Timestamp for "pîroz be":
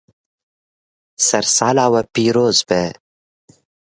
2.13-2.83